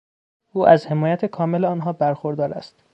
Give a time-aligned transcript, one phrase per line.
[0.53, 2.83] او از حمایت کامل آنها برخوردار است.